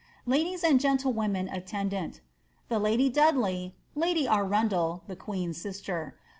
LadUt 0.27 0.63
and 0.63 0.79
gentlewomen 0.79 1.47
attendant. 1.49 2.21
The 2.69 2.79
lady 2.79 3.07
Dudley. 3.07 3.75
Lady 3.93 4.27
Arundel 4.27 5.03
(the 5.05 5.15
queen's 5.15 5.61
sister). 5.61 6.15